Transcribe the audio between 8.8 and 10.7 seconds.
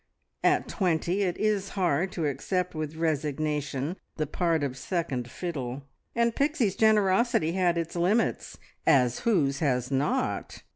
as whose has not?